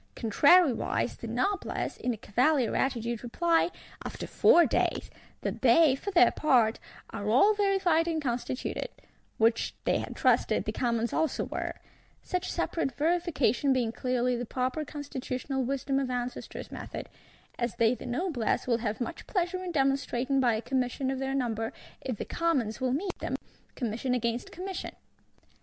Contrariwise 0.15 1.17
the 1.17 1.27
Noblesse, 1.27 1.97
in 1.97 2.17
cavalier 2.17 2.75
attitude, 2.75 3.21
reply, 3.21 3.69
after 4.03 4.25
four 4.25 4.65
days, 4.65 5.11
that 5.41 5.61
they, 5.61 5.93
for 5.95 6.09
their 6.09 6.31
part, 6.31 6.79
are 7.11 7.29
all 7.29 7.53
verified 7.53 8.07
and 8.07 8.19
constituted; 8.19 8.89
which, 9.37 9.75
they 9.85 9.99
had 9.99 10.15
trusted, 10.15 10.65
the 10.65 10.71
Commons 10.71 11.13
also 11.13 11.43
were; 11.45 11.75
such 12.23 12.51
separate 12.51 12.93
verification 12.97 13.73
being 13.73 13.91
clearly 13.91 14.35
the 14.35 14.43
proper 14.43 14.83
constitutional 14.83 15.63
wisdom 15.63 15.99
of 15.99 16.09
ancestors 16.09 16.71
method;—as 16.71 17.75
they 17.75 17.93
the 17.93 18.07
Noblesse 18.07 18.65
will 18.65 18.79
have 18.79 18.99
much 19.01 19.27
pleasure 19.27 19.63
in 19.63 19.71
demonstrating 19.71 20.39
by 20.39 20.55
a 20.55 20.63
Commission 20.63 21.11
of 21.11 21.19
their 21.19 21.35
number, 21.35 21.71
if 22.01 22.17
the 22.17 22.25
Commons 22.25 22.81
will 22.81 22.91
meet 22.91 23.19
them, 23.19 23.35
Commission 23.75 24.15
against 24.15 24.51
Commission! 24.51 24.95